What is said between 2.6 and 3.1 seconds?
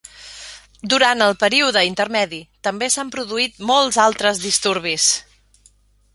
també